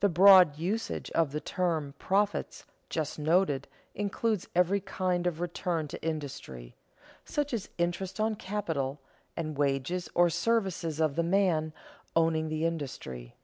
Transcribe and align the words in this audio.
The 0.00 0.08
broad 0.08 0.58
usage 0.58 1.08
of 1.12 1.30
the 1.30 1.38
term 1.40 1.94
profits 2.00 2.66
just 2.90 3.16
noted 3.16 3.68
includes 3.94 4.48
every 4.56 4.80
kind 4.80 5.24
of 5.24 5.38
return 5.40 5.86
to 5.86 6.02
industry: 6.04 6.74
such 7.24 7.54
as 7.54 7.68
interest 7.78 8.18
on 8.18 8.34
capital, 8.34 8.98
and 9.36 9.56
wages 9.56 10.08
or 10.16 10.30
services 10.30 10.98
of 10.98 11.14
the 11.14 11.22
man 11.22 11.72
owning 12.16 12.48
the 12.48 12.64
industry. 12.66 13.36